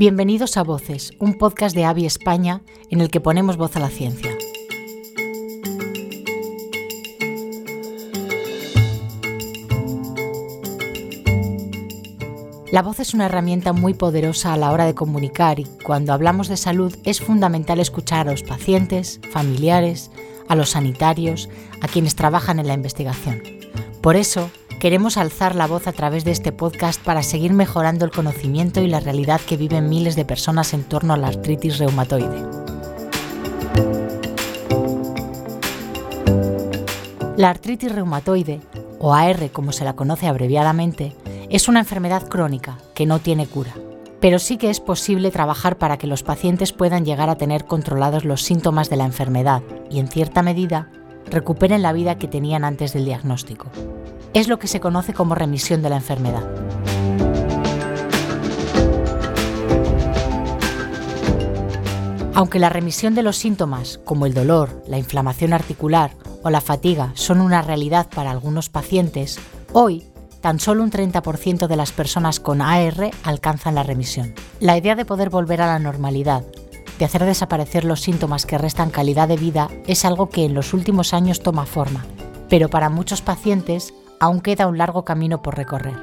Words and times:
Bienvenidos 0.00 0.56
a 0.56 0.62
Voces, 0.62 1.12
un 1.18 1.34
podcast 1.34 1.76
de 1.76 1.84
AVI 1.84 2.06
España 2.06 2.62
en 2.88 3.02
el 3.02 3.10
que 3.10 3.20
ponemos 3.20 3.58
voz 3.58 3.76
a 3.76 3.80
la 3.80 3.90
ciencia. 3.90 4.34
La 12.72 12.80
voz 12.80 12.98
es 13.00 13.12
una 13.12 13.26
herramienta 13.26 13.74
muy 13.74 13.92
poderosa 13.92 14.54
a 14.54 14.56
la 14.56 14.72
hora 14.72 14.86
de 14.86 14.94
comunicar 14.94 15.60
y 15.60 15.66
cuando 15.84 16.14
hablamos 16.14 16.48
de 16.48 16.56
salud 16.56 16.96
es 17.04 17.20
fundamental 17.20 17.78
escuchar 17.78 18.26
a 18.26 18.30
los 18.30 18.42
pacientes, 18.42 19.20
familiares, 19.30 20.10
a 20.48 20.56
los 20.56 20.70
sanitarios, 20.70 21.50
a 21.82 21.88
quienes 21.88 22.16
trabajan 22.16 22.58
en 22.58 22.68
la 22.68 22.72
investigación. 22.72 23.42
Por 24.00 24.16
eso, 24.16 24.50
queremos 24.80 25.18
alzar 25.18 25.54
la 25.56 25.66
voz 25.66 25.86
a 25.86 25.92
través 25.92 26.24
de 26.24 26.30
este 26.30 26.52
podcast 26.52 27.00
para 27.04 27.22
seguir 27.22 27.52
mejorando 27.52 28.06
el 28.06 28.10
conocimiento 28.10 28.80
y 28.80 28.88
la 28.88 28.98
realidad 28.98 29.38
que 29.46 29.58
viven 29.58 29.90
miles 29.90 30.16
de 30.16 30.24
personas 30.24 30.72
en 30.72 30.84
torno 30.84 31.12
a 31.12 31.18
la 31.18 31.28
artritis 31.28 31.78
reumatoide. 31.78 32.42
La 37.36 37.50
artritis 37.50 37.92
reumatoide, 37.92 38.60
o 38.98 39.12
AR 39.12 39.50
como 39.50 39.72
se 39.72 39.84
la 39.84 39.96
conoce 39.96 40.26
abreviadamente, 40.26 41.14
es 41.50 41.68
una 41.68 41.80
enfermedad 41.80 42.26
crónica 42.26 42.78
que 42.94 43.04
no 43.04 43.18
tiene 43.18 43.46
cura, 43.46 43.74
pero 44.18 44.38
sí 44.38 44.56
que 44.56 44.70
es 44.70 44.80
posible 44.80 45.30
trabajar 45.30 45.76
para 45.76 45.98
que 45.98 46.06
los 46.06 46.22
pacientes 46.22 46.72
puedan 46.72 47.04
llegar 47.04 47.28
a 47.28 47.36
tener 47.36 47.66
controlados 47.66 48.24
los 48.24 48.42
síntomas 48.42 48.88
de 48.88 48.96
la 48.96 49.04
enfermedad 49.04 49.62
y, 49.90 49.98
en 49.98 50.08
cierta 50.08 50.40
medida, 50.40 50.88
recuperen 51.30 51.82
la 51.82 51.92
vida 51.92 52.16
que 52.16 52.28
tenían 52.28 52.64
antes 52.64 52.94
del 52.94 53.04
diagnóstico. 53.04 53.70
Es 54.32 54.46
lo 54.46 54.58
que 54.58 54.68
se 54.68 54.80
conoce 54.80 55.12
como 55.12 55.34
remisión 55.34 55.82
de 55.82 55.90
la 55.90 55.96
enfermedad. 55.96 56.44
Aunque 62.34 62.58
la 62.58 62.68
remisión 62.68 63.14
de 63.14 63.22
los 63.22 63.36
síntomas, 63.36 63.98
como 64.04 64.24
el 64.24 64.32
dolor, 64.32 64.82
la 64.86 64.98
inflamación 64.98 65.52
articular 65.52 66.12
o 66.42 66.50
la 66.50 66.60
fatiga, 66.60 67.10
son 67.14 67.40
una 67.40 67.60
realidad 67.60 68.08
para 68.08 68.30
algunos 68.30 68.68
pacientes, 68.68 69.38
hoy 69.72 70.06
tan 70.40 70.58
solo 70.58 70.82
un 70.82 70.90
30% 70.90 71.66
de 71.66 71.76
las 71.76 71.92
personas 71.92 72.40
con 72.40 72.62
AR 72.62 73.10
alcanzan 73.24 73.74
la 73.74 73.82
remisión. 73.82 74.32
La 74.58 74.78
idea 74.78 74.94
de 74.94 75.04
poder 75.04 75.28
volver 75.28 75.60
a 75.60 75.66
la 75.66 75.78
normalidad, 75.78 76.44
de 76.98 77.04
hacer 77.04 77.24
desaparecer 77.24 77.84
los 77.84 78.00
síntomas 78.00 78.46
que 78.46 78.58
restan 78.58 78.90
calidad 78.90 79.28
de 79.28 79.36
vida, 79.36 79.68
es 79.86 80.04
algo 80.04 80.30
que 80.30 80.44
en 80.44 80.54
los 80.54 80.72
últimos 80.72 81.12
años 81.12 81.42
toma 81.42 81.66
forma, 81.66 82.06
pero 82.48 82.70
para 82.70 82.88
muchos 82.88 83.20
pacientes 83.22 83.92
aún 84.20 84.40
queda 84.40 84.66
un 84.66 84.78
largo 84.78 85.04
camino 85.04 85.42
por 85.42 85.56
recorrer. 85.56 85.96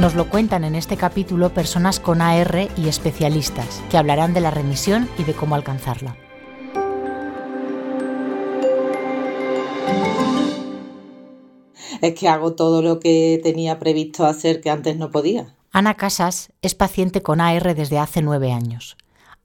Nos 0.00 0.14
lo 0.14 0.28
cuentan 0.28 0.64
en 0.64 0.74
este 0.74 0.96
capítulo 0.96 1.50
personas 1.50 2.00
con 2.00 2.22
AR 2.22 2.68
y 2.76 2.88
especialistas, 2.88 3.82
que 3.90 3.98
hablarán 3.98 4.34
de 4.34 4.40
la 4.40 4.50
remisión 4.50 5.08
y 5.18 5.24
de 5.24 5.34
cómo 5.34 5.54
alcanzarla. 5.54 6.16
es 12.02 12.14
que 12.14 12.28
hago 12.28 12.54
todo 12.54 12.82
lo 12.82 12.98
que 12.98 13.40
tenía 13.42 13.78
previsto 13.78 14.26
hacer 14.26 14.60
que 14.60 14.70
antes 14.70 14.96
no 14.96 15.10
podía. 15.10 15.54
Ana 15.70 15.94
Casas 15.94 16.52
es 16.60 16.74
paciente 16.74 17.22
con 17.22 17.40
AR 17.40 17.74
desde 17.76 17.98
hace 17.98 18.22
nueve 18.22 18.52
años. 18.52 18.96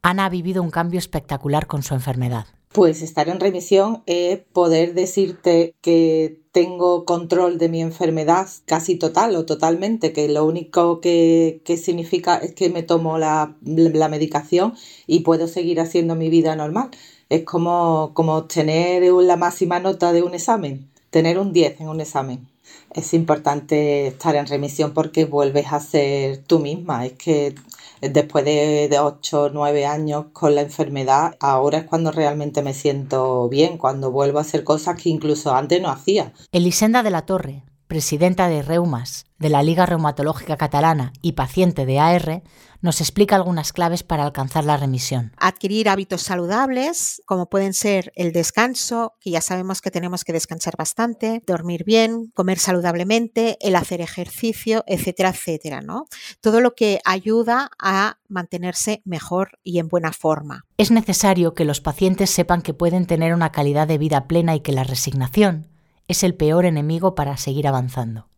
Ana 0.02 0.26
ha 0.26 0.28
vivido 0.28 0.62
un 0.62 0.70
cambio 0.70 0.98
espectacular 0.98 1.66
con 1.66 1.82
su 1.82 1.94
enfermedad. 1.94 2.46
Pues 2.72 3.02
estar 3.02 3.28
en 3.28 3.40
remisión 3.40 4.02
es 4.06 4.40
poder 4.52 4.94
decirte 4.94 5.74
que 5.80 6.42
tengo 6.52 7.04
control 7.04 7.56
de 7.58 7.68
mi 7.68 7.80
enfermedad 7.80 8.46
casi 8.66 8.96
total 8.96 9.34
o 9.36 9.46
totalmente, 9.46 10.12
que 10.12 10.28
lo 10.28 10.44
único 10.44 11.00
que, 11.00 11.62
significa 11.82 12.36
es 12.36 12.52
que 12.54 12.68
me 12.68 12.82
tomo 12.82 13.18
la, 13.18 13.56
medicación 13.62 14.74
y 15.06 15.20
puedo 15.20 15.48
seguir 15.48 15.80
haciendo 15.80 16.14
mi 16.14 16.28
vida 16.28 16.54
normal. 16.56 16.90
Es 17.30 17.44
como, 17.44 18.12
como 18.14 18.44
tener 18.44 19.02
la 19.02 19.36
máxima 19.36 19.80
nota 19.80 20.12
de 20.12 20.22
un 20.22 20.34
examen 20.34 20.88
tener 21.10 21.38
un 21.38 21.52
10 21.52 21.80
en 21.80 21.88
un 21.88 22.00
examen. 22.00 22.48
Es 22.94 23.14
importante 23.14 24.08
estar 24.08 24.36
en 24.36 24.46
remisión 24.46 24.92
porque 24.94 25.24
vuelves 25.24 25.66
a 25.72 25.80
ser 25.80 26.38
tú 26.38 26.58
misma. 26.58 27.06
Es 27.06 27.12
que 27.14 27.54
después 28.00 28.44
de, 28.44 28.88
de 28.88 28.98
8 28.98 29.42
o 29.42 29.48
9 29.50 29.86
años 29.86 30.26
con 30.32 30.54
la 30.54 30.62
enfermedad, 30.62 31.36
ahora 31.40 31.78
es 31.78 31.84
cuando 31.84 32.12
realmente 32.12 32.62
me 32.62 32.74
siento 32.74 33.48
bien, 33.48 33.78
cuando 33.78 34.10
vuelvo 34.10 34.38
a 34.38 34.42
hacer 34.42 34.64
cosas 34.64 35.00
que 35.00 35.08
incluso 35.08 35.54
antes 35.54 35.80
no 35.80 35.88
hacía. 35.88 36.32
Elisenda 36.52 37.02
de 37.02 37.10
la 37.10 37.26
Torre, 37.26 37.62
presidenta 37.88 38.48
de 38.48 38.62
Reumas, 38.62 39.24
de 39.38 39.48
la 39.48 39.62
Liga 39.62 39.86
Reumatológica 39.86 40.56
Catalana 40.56 41.12
y 41.22 41.32
paciente 41.32 41.86
de 41.86 41.98
AR, 41.98 42.42
nos 42.80 43.00
explica 43.00 43.34
algunas 43.34 43.72
claves 43.72 44.02
para 44.02 44.24
alcanzar 44.24 44.64
la 44.64 44.76
remisión. 44.76 45.32
Adquirir 45.38 45.88
hábitos 45.88 46.22
saludables, 46.22 47.22
como 47.26 47.48
pueden 47.48 47.74
ser 47.74 48.12
el 48.14 48.32
descanso, 48.32 49.14
que 49.20 49.30
ya 49.30 49.40
sabemos 49.40 49.80
que 49.80 49.90
tenemos 49.90 50.24
que 50.24 50.32
descansar 50.32 50.76
bastante, 50.76 51.42
dormir 51.46 51.84
bien, 51.84 52.30
comer 52.34 52.58
saludablemente, 52.58 53.56
el 53.60 53.74
hacer 53.74 54.00
ejercicio, 54.00 54.84
etcétera, 54.86 55.30
etcétera, 55.30 55.80
¿no? 55.80 56.06
Todo 56.40 56.60
lo 56.60 56.74
que 56.74 57.00
ayuda 57.04 57.70
a 57.80 58.18
mantenerse 58.28 59.02
mejor 59.04 59.58
y 59.64 59.78
en 59.78 59.88
buena 59.88 60.12
forma. 60.12 60.66
Es 60.76 60.90
necesario 60.90 61.54
que 61.54 61.64
los 61.64 61.80
pacientes 61.80 62.30
sepan 62.30 62.62
que 62.62 62.74
pueden 62.74 63.06
tener 63.06 63.34
una 63.34 63.50
calidad 63.50 63.88
de 63.88 63.98
vida 63.98 64.28
plena 64.28 64.54
y 64.54 64.60
que 64.60 64.72
la 64.72 64.84
resignación 64.84 65.77
es 66.08 66.24
el 66.24 66.34
peor 66.34 66.64
enemigo 66.64 67.14
para 67.14 67.36
seguir 67.36 67.68
avanzando. 67.68 68.28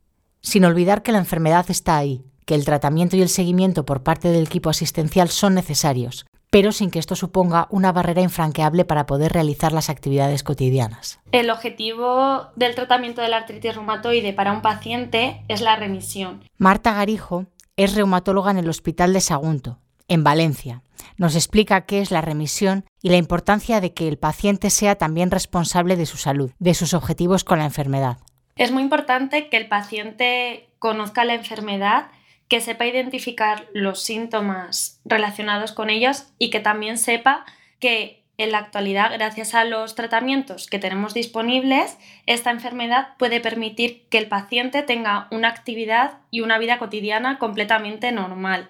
Sin 0.42 0.64
olvidar 0.64 1.03
que 1.03 1.12
la 1.12 1.19
enfermedad 1.19 1.66
está 1.69 1.97
ahí, 1.97 2.25
que 2.44 2.54
el 2.56 2.64
tratamiento 2.64 3.16
y 3.16 3.22
el 3.22 3.28
seguimiento 3.28 3.84
por 3.86 4.03
parte 4.03 4.28
del 4.28 4.44
equipo 4.44 4.70
asistencial 4.70 5.28
son 5.28 5.54
necesarios, 5.54 6.26
pero 6.50 6.72
sin 6.72 6.91
que 6.91 6.98
esto 6.98 7.14
suponga 7.14 7.69
una 7.70 7.92
barrera 7.92 8.22
infranqueable 8.22 8.84
para 8.84 9.06
poder 9.06 9.32
realizar 9.32 9.72
las 9.72 9.88
actividades 9.88 10.42
cotidianas. 10.42 11.20
El 11.30 11.48
objetivo 11.48 12.48
del 12.56 12.75
tratamiento 12.75 13.22
de 13.22 13.28
la 13.28 13.36
artritis 13.36 13.76
reumatoide 13.76 14.32
para 14.32 14.53
un 14.53 14.62
paciente 14.62 15.44
es 15.47 15.60
la 15.60 15.76
remisión. 15.76 16.42
Marta 16.59 16.92
Garijo 16.92 17.47
es 17.76 17.94
reumatóloga 17.94 18.50
en 18.50 18.59
el 18.59 18.69
Hospital 18.69 19.12
de 19.12 19.20
Sagunto, 19.20 19.78
en 20.10 20.25
Valencia. 20.25 20.82
Nos 21.16 21.34
explica 21.34 21.87
qué 21.87 22.03
es 22.03 22.10
la 22.10 22.21
remisión 22.21 22.84
y 23.00 23.09
la 23.09 23.16
importancia 23.16 23.81
de 23.81 23.94
que 23.94 24.09
el 24.09 24.19
paciente 24.19 24.69
sea 24.69 24.97
también 24.97 25.31
responsable 25.31 25.97
de 25.97 26.04
su 26.04 26.19
salud, 26.19 26.50
de 26.59 26.75
sus 26.75 26.93
objetivos 26.93 27.44
con 27.44 27.60
la 27.60 27.65
enfermedad. 27.65 28.19
Es 28.56 28.72
muy 28.72 28.82
importante 28.82 29.48
que 29.48 29.56
el 29.56 29.69
paciente 29.69 30.69
conozca 30.78 31.25
la 31.25 31.34
enfermedad 31.34 32.09
que 32.48 32.60
sepa 32.60 32.84
identificar 32.84 33.69
los 33.72 34.03
síntomas 34.03 35.00
relacionados 35.04 35.72
con 35.72 35.88
ellos 35.88 36.27
y 36.38 36.50
que 36.50 36.59
también 36.59 36.98
sepa 36.98 37.47
que 37.78 38.21
en 38.38 38.53
la 38.53 38.59
actualidad, 38.59 39.12
gracias 39.12 39.54
a 39.54 39.65
los 39.65 39.94
tratamientos 39.94 40.66
que 40.66 40.78
tenemos 40.78 41.15
disponibles, 41.15 41.98
esta 42.27 42.50
enfermedad 42.50 43.09
puede 43.19 43.38
permitir 43.38 44.06
que 44.09 44.19
el 44.19 44.28
paciente 44.28 44.82
tenga 44.82 45.28
una 45.31 45.48
actividad 45.48 46.19
y 46.31 46.41
una 46.41 46.59
vida 46.59 46.78
cotidiana 46.78 47.38
completamente 47.38 48.10
normal. 48.12 48.69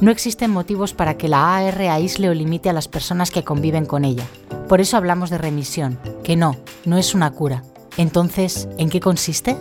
No 0.00 0.10
existen 0.10 0.50
motivos 0.50 0.94
para 0.94 1.18
que 1.18 1.28
la 1.28 1.56
AR 1.56 1.80
aísle 1.82 2.30
o 2.30 2.34
limite 2.34 2.70
a 2.70 2.72
las 2.72 2.88
personas 2.88 3.30
que 3.30 3.44
conviven 3.44 3.84
con 3.84 4.04
ella. 4.04 4.24
Por 4.68 4.80
eso 4.80 4.96
hablamos 4.96 5.28
de 5.28 5.36
remisión, 5.36 5.98
que 6.24 6.36
no, 6.36 6.56
no 6.86 6.96
es 6.96 7.14
una 7.14 7.32
cura, 7.32 7.64
entonces, 7.96 8.66
¿en 8.78 8.88
qué 8.88 8.98
consiste? 8.98 9.56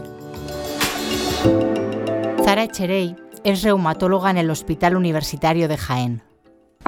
Zara 2.43 2.63
Echerey 2.63 3.17
es 3.43 3.63
reumatóloga 3.63 4.29
en 4.29 4.37
el 4.37 4.49
Hospital 4.49 4.95
Universitario 4.95 5.67
de 5.67 5.77
Jaén. 5.77 6.28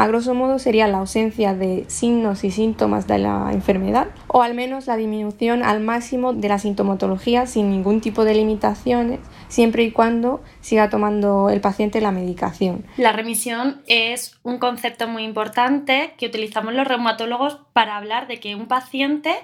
A 0.02 0.08
grosso 0.08 0.34
modo 0.34 0.58
sería 0.58 0.88
la 0.88 0.98
ausencia 0.98 1.54
de 1.54 1.86
signos 1.88 2.44
y 2.44 2.50
síntomas 2.50 3.06
de 3.06 3.20
la 3.20 3.52
enfermedad 3.52 4.08
o 4.26 4.42
al 4.42 4.56
menos 4.56 4.88
la 4.88 4.98
disminución 4.98 5.62
al 5.62 5.80
máximo 5.80 6.34
de 6.34 6.50
la 6.50 6.58
sintomatología 6.58 7.46
sin 7.46 7.70
ningún 7.70 8.02
tipo 8.02 8.26
de 8.26 8.34
limitaciones 8.34 9.20
siempre 9.48 9.84
y 9.84 9.92
cuando 9.92 10.42
siga 10.60 10.90
tomando 10.90 11.52
el 11.52 11.62
paciente 11.62 12.02
la 12.02 12.12
medicación. 12.12 12.84
La 12.98 13.12
remisión 13.12 13.84
es 13.86 14.40
un 14.42 14.58
concepto 14.58 15.08
muy 15.08 15.24
importante 15.24 16.16
que 16.18 16.26
utilizamos 16.26 16.74
los 16.74 16.88
reumatólogos 16.88 17.60
para 17.72 17.96
hablar 17.96 18.26
de 18.26 18.40
que 18.40 18.56
un 18.56 18.66
paciente 18.66 19.36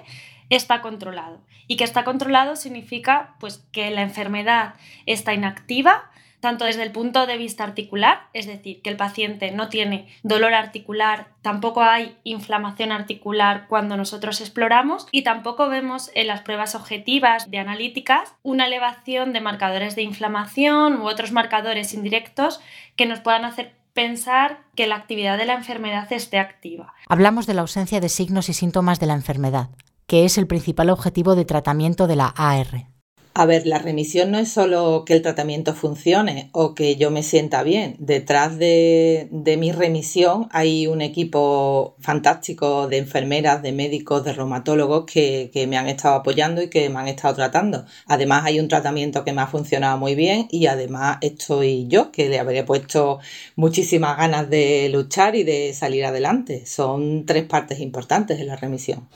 está 0.50 0.82
controlado. 0.82 1.38
Y 1.68 1.76
que 1.76 1.84
está 1.84 2.02
controlado 2.02 2.56
significa 2.56 3.36
pues, 3.38 3.64
que 3.70 3.92
la 3.92 4.02
enfermedad 4.02 4.74
está 5.06 5.34
inactiva, 5.34 6.10
tanto 6.40 6.64
desde 6.64 6.82
el 6.82 6.92
punto 6.92 7.26
de 7.26 7.36
vista 7.36 7.64
articular, 7.64 8.28
es 8.32 8.46
decir, 8.46 8.80
que 8.82 8.90
el 8.90 8.96
paciente 8.96 9.50
no 9.50 9.68
tiene 9.68 10.08
dolor 10.22 10.54
articular, 10.54 11.28
tampoco 11.42 11.82
hay 11.82 12.16
inflamación 12.24 12.92
articular 12.92 13.66
cuando 13.68 13.96
nosotros 13.96 14.40
exploramos 14.40 15.06
y 15.10 15.22
tampoco 15.22 15.68
vemos 15.68 16.10
en 16.14 16.26
las 16.28 16.42
pruebas 16.42 16.74
objetivas 16.74 17.50
de 17.50 17.58
analíticas 17.58 18.34
una 18.42 18.66
elevación 18.66 19.32
de 19.32 19.40
marcadores 19.40 19.96
de 19.96 20.02
inflamación 20.02 21.00
u 21.00 21.08
otros 21.08 21.32
marcadores 21.32 21.94
indirectos 21.94 22.60
que 22.96 23.06
nos 23.06 23.20
puedan 23.20 23.44
hacer 23.44 23.74
pensar 23.92 24.60
que 24.76 24.86
la 24.86 24.94
actividad 24.94 25.38
de 25.38 25.46
la 25.46 25.54
enfermedad 25.54 26.12
esté 26.12 26.38
activa. 26.38 26.94
Hablamos 27.08 27.46
de 27.46 27.54
la 27.54 27.62
ausencia 27.62 28.00
de 28.00 28.08
signos 28.08 28.48
y 28.48 28.52
síntomas 28.52 29.00
de 29.00 29.06
la 29.06 29.14
enfermedad, 29.14 29.70
que 30.06 30.24
es 30.24 30.38
el 30.38 30.46
principal 30.46 30.90
objetivo 30.90 31.34
de 31.34 31.44
tratamiento 31.44 32.06
de 32.06 32.16
la 32.16 32.28
AR. 32.36 32.86
A 33.34 33.46
ver, 33.46 33.68
la 33.68 33.78
remisión 33.78 34.32
no 34.32 34.38
es 34.38 34.48
solo 34.50 35.04
que 35.06 35.14
el 35.14 35.22
tratamiento 35.22 35.72
funcione 35.72 36.50
o 36.52 36.74
que 36.74 36.96
yo 36.96 37.12
me 37.12 37.22
sienta 37.22 37.62
bien. 37.62 37.94
Detrás 38.00 38.58
de, 38.58 39.28
mi 39.30 39.70
remisión 39.70 40.48
hay 40.50 40.88
un 40.88 41.00
equipo 41.02 41.94
fantástico 42.00 42.88
de 42.88 42.98
enfermeras, 42.98 43.62
de 43.62 43.70
médicos, 43.70 44.24
de 44.24 44.32
reumatólogos 44.32 45.04
que, 45.06 45.66
me 45.68 45.76
han 45.76 45.88
estado 45.88 46.16
apoyando 46.16 46.62
y 46.62 46.68
que 46.68 46.88
me 46.88 46.98
han 46.98 47.06
estado 47.06 47.36
tratando. 47.36 47.84
Además 48.06 48.44
hay 48.44 48.58
un 48.58 48.66
tratamiento 48.66 49.24
que 49.24 49.32
me 49.32 49.42
ha 49.42 49.46
funcionado 49.46 49.98
muy 49.98 50.16
bien 50.16 50.48
y 50.50 50.66
además 50.66 51.18
estoy 51.20 51.86
yo, 51.86 52.10
que 52.10 52.28
le 52.28 52.40
habría 52.40 52.66
puesto 52.66 53.20
muchísimas 53.54 54.16
ganas 54.16 54.50
de 54.50 54.88
luchar 54.88 55.36
y 55.36 55.44
de 55.44 55.74
salir 55.74 56.04
adelante. 56.04 56.66
Son 56.66 57.24
tres 57.24 57.44
partes 57.44 57.78
importantes 57.78 58.40
en 58.40 58.48
la 58.48 58.56
remisión. 58.56 59.08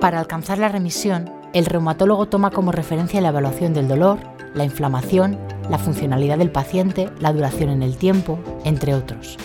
Para 0.00 0.18
alcanzar 0.18 0.58
la 0.58 0.68
remisión, 0.68 1.39
el 1.52 1.66
reumatólogo 1.66 2.26
toma 2.26 2.50
como 2.50 2.70
referencia 2.70 3.20
la 3.20 3.30
evaluación 3.30 3.74
del 3.74 3.88
dolor, 3.88 4.18
la 4.54 4.64
inflamación, 4.64 5.36
la 5.68 5.78
funcionalidad 5.78 6.38
del 6.38 6.52
paciente, 6.52 7.10
la 7.18 7.32
duración 7.32 7.70
en 7.70 7.82
el 7.82 7.96
tiempo, 7.96 8.38
entre 8.64 8.94
otros. 8.94 9.36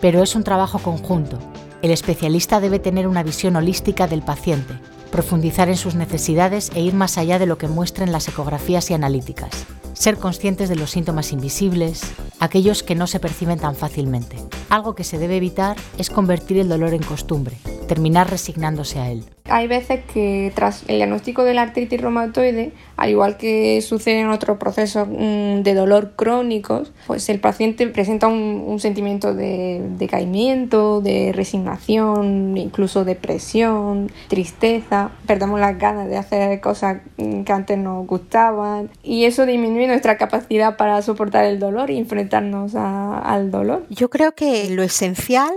Pero 0.00 0.22
es 0.22 0.34
un 0.34 0.44
trabajo 0.44 0.78
conjunto. 0.78 1.38
El 1.80 1.90
especialista 1.90 2.60
debe 2.60 2.78
tener 2.78 3.08
una 3.08 3.22
visión 3.22 3.56
holística 3.56 4.06
del 4.06 4.22
paciente, 4.22 4.74
profundizar 5.10 5.68
en 5.68 5.76
sus 5.76 5.94
necesidades 5.94 6.70
e 6.74 6.82
ir 6.82 6.94
más 6.94 7.16
allá 7.16 7.38
de 7.38 7.46
lo 7.46 7.56
que 7.56 7.68
muestren 7.68 8.12
las 8.12 8.28
ecografías 8.28 8.90
y 8.90 8.94
analíticas. 8.94 9.64
Ser 9.94 10.18
conscientes 10.18 10.68
de 10.68 10.76
los 10.76 10.90
síntomas 10.90 11.32
invisibles, 11.32 12.02
aquellos 12.40 12.82
que 12.82 12.94
no 12.94 13.06
se 13.06 13.20
perciben 13.20 13.58
tan 13.58 13.74
fácilmente. 13.74 14.36
Algo 14.68 14.94
que 14.94 15.04
se 15.04 15.18
debe 15.18 15.36
evitar 15.36 15.76
es 15.98 16.10
convertir 16.10 16.58
el 16.58 16.68
dolor 16.68 16.92
en 16.94 17.02
costumbre, 17.02 17.56
terminar 17.84 18.30
resignándose 18.30 18.98
a 18.98 19.10
él. 19.10 19.24
Hay 19.46 19.66
veces 19.66 20.00
que 20.12 20.50
tras 20.54 20.84
el 20.88 20.96
diagnóstico 20.96 21.44
de 21.44 21.52
la 21.52 21.62
artritis 21.62 22.00
reumatoide, 22.00 22.72
al 22.96 23.10
igual 23.10 23.36
que 23.36 23.82
sucede 23.82 24.20
en 24.20 24.30
otros 24.30 24.56
procesos 24.56 25.06
mm, 25.06 25.60
de 25.62 25.74
dolor 25.74 26.12
crónicos, 26.16 26.92
pues 27.06 27.28
el 27.28 27.40
paciente 27.40 27.86
presenta 27.88 28.26
un, 28.26 28.80
sentimiento 28.80 29.34
de 29.34 29.82
decaimiento, 29.98 31.00
de 31.00 31.32
resignación, 31.32 32.56
incluso 32.56 33.04
depresión, 33.04 34.10
tristeza, 34.28 35.10
perdemos 35.26 35.60
las 35.60 35.78
ganas 35.78 36.08
de 36.08 36.16
hacer 36.16 36.60
cosas 36.60 37.02
que 37.16 37.52
antes 37.52 37.78
nos 37.78 38.06
gustaban 38.06 38.90
y 39.02 39.24
eso 39.24 39.46
disminuye 39.46 39.86
nuestra 39.86 40.16
capacidad 40.16 40.76
para 40.76 41.00
soportar 41.02 41.44
el 41.44 41.58
dolor 41.58 41.90
y 41.90 41.98
enfrentarnos 41.98 42.74
al 42.74 43.50
dolor. 43.50 43.86
Yo 43.90 44.10
creo 44.10 44.34
que 44.34 44.70
lo 44.70 44.82
esencial 44.82 45.52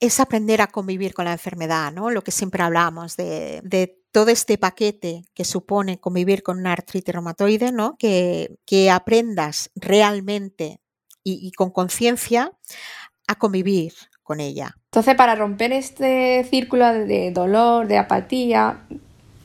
es 0.00 0.18
aprender 0.18 0.62
a 0.62 0.66
convivir 0.66 1.12
con 1.12 1.26
la 1.26 1.32
enfermedad, 1.32 1.92
¿no? 1.92 2.10
Lo 2.10 2.22
que 2.22 2.30
siempre 2.30 2.62
hablamos 2.62 3.16
de, 3.16 3.96
todo 4.12 4.30
este 4.30 4.58
paquete 4.58 5.22
que 5.34 5.44
supone 5.44 6.00
convivir 6.00 6.42
con 6.42 6.58
una 6.58 6.72
artritis 6.72 7.14
reumatoide, 7.14 7.70
¿no? 7.70 7.96
Que, 7.96 8.58
aprendas 8.90 9.70
realmente 9.76 10.80
y, 11.22 11.52
con 11.52 11.70
conciencia 11.70 12.50
a 13.28 13.34
convivir 13.36 13.92
con 14.24 14.40
ella. 14.40 14.76
Entonces, 14.86 15.14
para 15.14 15.36
romper 15.36 15.72
este 15.72 16.44
círculo 16.50 16.92
de 16.92 17.30
dolor, 17.30 17.86
de 17.86 17.98
apatía, 17.98 18.86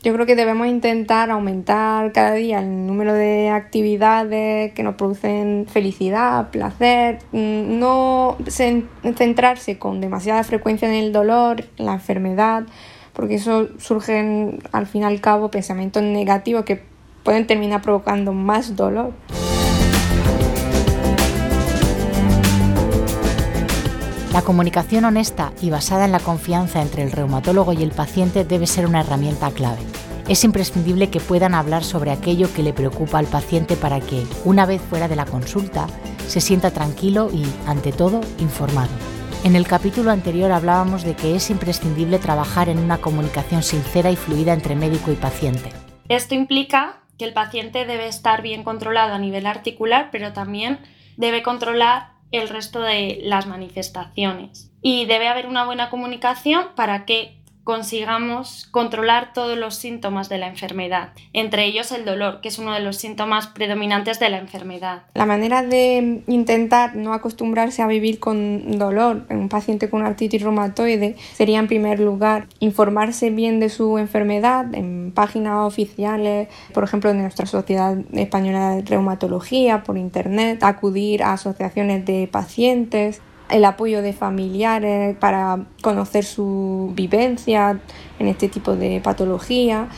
yo 0.06 0.12
creo 0.12 0.24
que 0.24 0.36
debemos 0.36 0.68
intentar 0.68 1.32
aumentar 1.32 2.12
cada 2.12 2.34
día 2.34 2.60
el 2.60 2.86
número 2.86 3.12
de 3.12 3.48
actividades 3.48 4.72
que 4.72 4.84
nos 4.84 4.94
producen 4.94 5.66
felicidad, 5.68 6.50
placer, 6.50 7.18
mm, 7.32 7.80
no 7.80 8.36
centrarse 8.46 9.80
con 9.80 10.00
demasiada 10.00 10.44
frecuencia 10.44 10.86
en 10.86 10.94
el 10.94 11.12
dolor, 11.12 11.64
la 11.76 11.94
enfermedad, 11.94 12.66
porque 13.14 13.34
eso 13.34 13.66
surgen 13.80 14.60
al 14.70 14.86
fin 14.86 15.02
y 15.02 15.06
al 15.06 15.20
cabo 15.20 15.50
pensamientos 15.50 16.04
negativos 16.04 16.64
que 16.64 16.82
pueden 17.24 17.48
terminar 17.48 17.82
provocando 17.82 18.32
más 18.32 18.76
dolor. 18.76 19.12
La 24.36 24.42
comunicación 24.42 25.06
honesta 25.06 25.54
y 25.62 25.70
basada 25.70 26.04
en 26.04 26.12
la 26.12 26.20
confianza 26.20 26.82
entre 26.82 27.02
el 27.02 27.10
reumatólogo 27.10 27.72
y 27.72 27.82
el 27.82 27.90
paciente 27.90 28.44
debe 28.44 28.66
ser 28.66 28.84
una 28.84 29.00
herramienta 29.00 29.50
clave. 29.50 29.80
Es 30.28 30.44
imprescindible 30.44 31.08
que 31.08 31.20
puedan 31.20 31.54
hablar 31.54 31.82
sobre 31.82 32.10
aquello 32.10 32.52
que 32.52 32.62
le 32.62 32.74
preocupa 32.74 33.18
al 33.18 33.24
paciente 33.24 33.76
para 33.76 33.98
que, 33.98 34.26
una 34.44 34.66
vez 34.66 34.82
fuera 34.82 35.08
de 35.08 35.16
la 35.16 35.24
consulta, 35.24 35.86
se 36.28 36.42
sienta 36.42 36.70
tranquilo 36.70 37.30
y, 37.32 37.46
ante 37.66 37.92
todo, 37.92 38.20
informado. 38.38 38.90
En 39.42 39.56
el 39.56 39.66
capítulo 39.66 40.10
anterior 40.10 40.52
hablábamos 40.52 41.02
de 41.02 41.14
que 41.14 41.34
es 41.34 41.48
imprescindible 41.48 42.18
trabajar 42.18 42.68
en 42.68 42.78
una 42.78 42.98
comunicación 42.98 43.62
sincera 43.62 44.10
y 44.10 44.16
fluida 44.16 44.52
entre 44.52 44.76
médico 44.76 45.10
y 45.10 45.14
paciente. 45.14 45.72
Esto 46.10 46.34
implica 46.34 46.98
que 47.16 47.24
el 47.24 47.32
paciente 47.32 47.86
debe 47.86 48.06
estar 48.06 48.42
bien 48.42 48.64
controlado 48.64 49.14
a 49.14 49.18
nivel 49.18 49.46
articular, 49.46 50.10
pero 50.12 50.34
también 50.34 50.80
debe 51.16 51.42
controlar 51.42 52.15
el 52.32 52.48
resto 52.48 52.80
de 52.80 53.20
las 53.22 53.46
manifestaciones. 53.46 54.70
Y 54.82 55.06
debe 55.06 55.28
haber 55.28 55.46
una 55.46 55.64
buena 55.64 55.90
comunicación 55.90 56.66
para 56.74 57.04
que 57.04 57.40
consigamos 57.66 58.68
controlar 58.70 59.32
todos 59.32 59.58
los 59.58 59.74
síntomas 59.74 60.28
de 60.28 60.38
la 60.38 60.46
enfermedad, 60.46 61.08
entre 61.32 61.64
ellos 61.64 61.90
el 61.90 62.04
dolor, 62.04 62.40
que 62.40 62.46
es 62.46 62.60
uno 62.60 62.72
de 62.72 62.78
los 62.78 62.96
síntomas 62.96 63.48
predominantes 63.48 64.20
de 64.20 64.30
la 64.30 64.38
enfermedad. 64.38 65.02
La 65.14 65.26
manera 65.26 65.64
de 65.64 66.22
intentar 66.28 66.94
no 66.94 67.12
acostumbrarse 67.12 67.82
a 67.82 67.88
vivir 67.88 68.20
con 68.20 68.78
dolor 68.78 69.26
en 69.30 69.38
un 69.38 69.48
paciente 69.48 69.90
con 69.90 70.06
artritis 70.06 70.42
reumatoide 70.42 71.16
sería 71.34 71.58
en 71.58 71.66
primer 71.66 71.98
lugar 71.98 72.46
informarse 72.60 73.30
bien 73.30 73.58
de 73.58 73.68
su 73.68 73.98
enfermedad 73.98 74.72
en 74.72 75.10
páginas 75.12 75.66
oficiales, 75.66 76.46
por 76.72 76.84
ejemplo 76.84 77.12
de 77.12 77.18
nuestra 77.18 77.46
Sociedad 77.46 77.98
Española 78.12 78.76
de 78.76 78.82
Reumatología, 78.82 79.82
por 79.82 79.98
internet, 79.98 80.62
acudir 80.62 81.24
a 81.24 81.32
asociaciones 81.32 82.04
de 82.04 82.28
pacientes, 82.30 83.20
el 83.50 83.64
apoyo 83.64 84.02
de 84.02 84.12
familiares 84.12 85.16
para 85.16 85.66
conocer 85.82 86.24
su 86.24 86.92
vivencia 86.94 87.80
en 88.18 88.28
este 88.28 88.48
tipo 88.48 88.74
de 88.74 89.00
patología, 89.00 89.88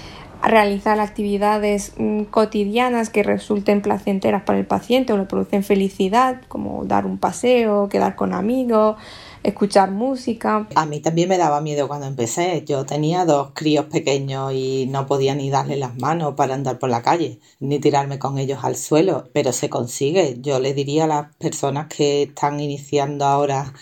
realizar 0.42 1.00
actividades 1.00 1.94
mm, 1.96 2.24
cotidianas 2.24 3.10
que 3.10 3.22
resulten 3.22 3.82
placenteras 3.82 4.42
para 4.42 4.58
el 4.58 4.66
paciente 4.66 5.12
o 5.12 5.18
le 5.18 5.24
producen 5.24 5.64
felicidad, 5.64 6.42
como 6.48 6.84
dar 6.84 7.06
un 7.06 7.18
paseo, 7.18 7.88
quedar 7.88 8.14
con 8.14 8.32
amigos, 8.32 8.96
escuchar 9.42 9.90
música. 9.90 10.68
A 10.74 10.86
mí 10.86 11.00
también 11.00 11.28
me 11.28 11.38
daba 11.38 11.60
miedo 11.60 11.88
cuando 11.88 12.06
empecé. 12.06 12.64
Yo 12.66 12.84
tenía 12.84 13.24
dos 13.24 13.50
críos 13.54 13.86
pequeños 13.86 14.52
y 14.52 14.86
no 14.90 15.06
podía 15.06 15.34
ni 15.34 15.50
darle 15.50 15.76
las 15.76 15.96
manos 15.98 16.34
para 16.34 16.54
andar 16.54 16.78
por 16.78 16.90
la 16.90 17.02
calle, 17.02 17.38
ni 17.60 17.78
tirarme 17.78 18.18
con 18.18 18.38
ellos 18.38 18.60
al 18.62 18.76
suelo, 18.76 19.28
pero 19.32 19.52
se 19.52 19.68
consigue. 19.70 20.38
Yo 20.40 20.60
le 20.60 20.74
diría 20.74 21.04
a 21.04 21.08
las 21.08 21.34
personas 21.36 21.86
que 21.88 22.22
están 22.22 22.60
iniciando 22.60 23.24
ahora 23.24 23.72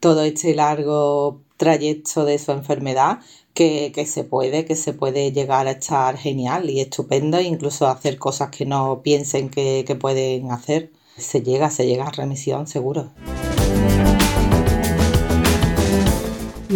todo 0.00 0.22
este 0.22 0.54
largo 0.54 1.40
trayecto 1.56 2.24
de 2.24 2.38
su 2.38 2.52
enfermedad 2.52 3.20
que, 3.54 4.06
se 4.06 4.24
puede, 4.24 4.66
que 4.66 4.76
se 4.76 4.92
puede 4.92 5.32
llegar 5.32 5.66
a 5.66 5.72
estar 5.72 6.18
genial 6.18 6.68
y 6.68 6.80
estupendo, 6.80 7.40
incluso 7.40 7.88
hacer 7.88 8.18
cosas 8.18 8.50
que 8.50 8.66
no 8.66 9.00
piensen 9.02 9.48
que, 9.48 9.84
que 9.86 9.94
pueden 9.94 10.50
hacer. 10.50 10.92
Se 11.16 11.40
llega, 11.40 11.70
se 11.70 11.86
llega 11.86 12.06
a 12.06 12.10
remisión 12.10 12.66
seguro. 12.66 13.12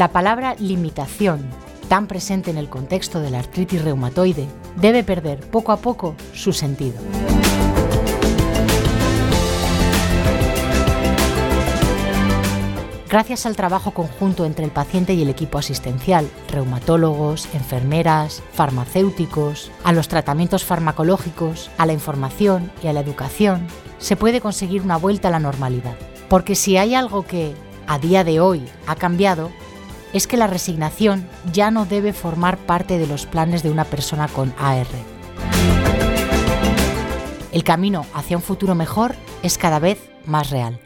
La 0.01 0.09
palabra 0.09 0.55
limitación, 0.59 1.47
tan 1.91 2.07
presente 2.07 2.51
en 2.51 2.57
el 2.57 2.71
contexto 2.71 3.21
de 3.21 3.29
la 3.29 3.41
artritis 3.41 3.85
reumatoide, 3.85 4.49
debe 4.77 5.05
perder 5.05 5.41
poco 5.41 5.73
a 5.73 5.77
poco 5.77 6.15
su 6.33 6.55
sentido. 6.55 6.99
Gracias 13.11 13.45
al 13.45 13.57
trabajo 13.57 13.91
conjunto 13.91 14.47
entre 14.47 14.65
el 14.65 14.71
paciente 14.71 15.13
y 15.13 15.21
el 15.21 15.29
equipo 15.29 15.59
asistencial, 15.59 16.31
reumatólogos, 16.49 17.47
enfermeras, 17.53 18.43
farmacéuticos, 18.55 19.71
a 19.85 19.93
los 19.93 20.09
tratamientos 20.09 20.65
farmacológicos, 20.65 21.71
a 21.77 21.85
la 21.85 21.93
información 21.93 22.73
y 22.83 22.87
a 22.87 22.95
la 22.95 23.01
educación, 23.01 23.67
se 23.99 24.17
puede 24.17 24.41
conseguir 24.41 24.81
una 24.81 24.97
vuelta 24.97 25.29
a 25.29 25.33
la 25.33 25.41
normalidad. 25.41 25.99
Porque 26.31 26.55
si 26.55 26.79
hay 26.79 26.95
algo 26.95 27.27
que, 27.27 27.53
a 27.87 27.99
día 27.99 28.25
de 28.25 28.41
hoy, 28.41 28.65
ha 28.87 28.97
cambiado, 28.97 29.51
es 30.13 30.27
que 30.27 30.37
la 30.37 30.47
resignación 30.47 31.29
ya 31.53 31.71
no 31.71 31.87
debe 31.87 32.13
formar 32.13 32.59
parte 32.59 32.99
de 32.99 33.07
los 33.07 33.27
planes 33.27 33.63
de 33.63 33.71
una 33.71 33.85
persona 33.85 34.29
con 34.29 34.55
AR. 34.59 34.87
El 37.53 37.65
camino 37.65 38.07
hacia 38.15 38.37
un 38.37 38.43
futuro 38.43 38.75
mejor 38.75 39.15
es 39.43 39.59
cada 39.59 39.79
vez 39.79 39.99
más 40.27 40.51
real. 40.51 40.79